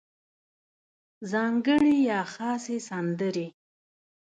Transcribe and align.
ځانګړې 1.31 1.95
یا 2.09 2.21
خاصې 2.33 2.77
سندرې 2.89 3.47